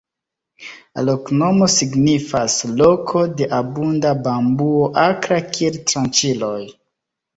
[0.95, 6.61] La loknomo signifas: "loko de abunda bambuo akra kiel tranĉiloj".